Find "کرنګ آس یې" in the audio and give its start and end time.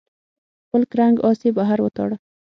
0.91-1.51